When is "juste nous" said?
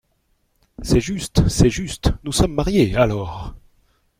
1.69-2.31